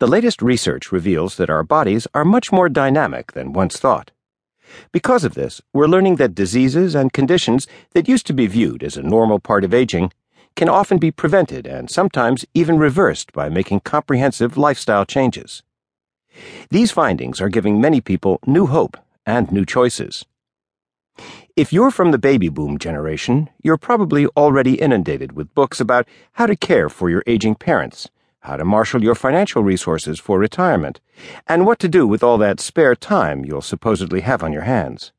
[0.00, 4.12] The latest research reveals that our bodies are much more dynamic than once thought.
[4.92, 8.96] Because of this, we're learning that diseases and conditions that used to be viewed as
[8.96, 10.10] a normal part of aging
[10.56, 15.62] can often be prevented and sometimes even reversed by making comprehensive lifestyle changes.
[16.70, 18.96] These findings are giving many people new hope
[19.26, 20.24] and new choices.
[21.56, 26.46] If you're from the baby boom generation, you're probably already inundated with books about how
[26.46, 28.08] to care for your aging parents,
[28.40, 31.00] how to marshal your financial resources for retirement,
[31.46, 35.12] and what to do with all that spare time you'll supposedly have on your hands.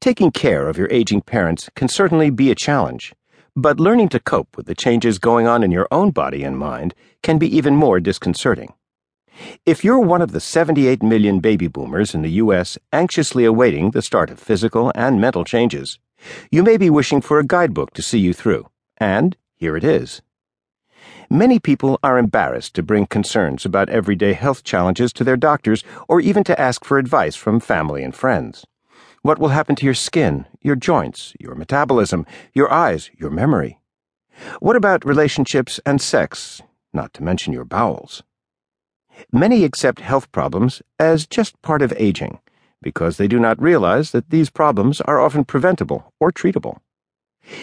[0.00, 3.14] Taking care of your aging parents can certainly be a challenge,
[3.56, 6.94] but learning to cope with the changes going on in your own body and mind
[7.22, 8.72] can be even more disconcerting.
[9.64, 12.78] If you're one of the 78 million baby boomers in the U.S.
[12.92, 15.98] anxiously awaiting the start of physical and mental changes,
[16.50, 20.22] you may be wishing for a guidebook to see you through, and here it is.
[21.30, 26.20] Many people are embarrassed to bring concerns about everyday health challenges to their doctors or
[26.20, 28.66] even to ask for advice from family and friends.
[29.22, 32.24] What will happen to your skin, your joints, your metabolism,
[32.54, 33.80] your eyes, your memory?
[34.60, 38.22] What about relationships and sex, not to mention your bowels?
[39.32, 42.38] Many accept health problems as just part of aging
[42.80, 46.78] because they do not realize that these problems are often preventable or treatable.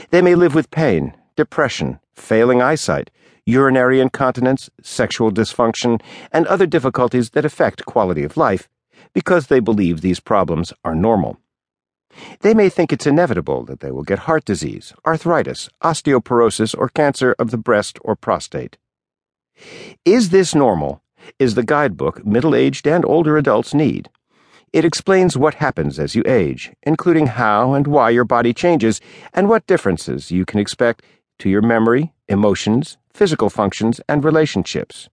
[0.10, 3.12] They may live with pain, depression, failing eyesight,
[3.46, 6.02] urinary incontinence, sexual dysfunction,
[6.32, 8.68] and other difficulties that affect quality of life
[9.14, 11.38] because they believe these problems are normal.
[12.42, 17.36] They may think it's inevitable that they will get heart disease, arthritis, osteoporosis, or cancer
[17.38, 18.78] of the breast or prostate.
[20.06, 21.02] Is this normal?
[21.40, 24.10] is the guidebook middle aged and older adults need.
[24.74, 29.00] It explains what happens as you age, including how and why your body changes
[29.34, 31.02] and what differences you can expect
[31.40, 35.10] to your memory, emotions, physical functions, and relationships.